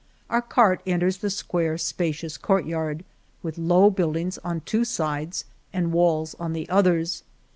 Our 0.31 0.41
cart 0.41 0.81
enters 0.87 1.17
the 1.17 1.29
square 1.29 1.77
spacious 1.77 2.35
courtyard, 2.35 3.05
with 3.43 3.59
low 3.59 3.91
build 3.91 4.17
ings 4.17 4.39
on 4.39 4.61
two 4.61 4.83
sides 4.83 5.45
and 5.71 5.91
walls 5.93 6.33
on 6.39 6.53
the 6.53 6.67
others. 6.69 7.21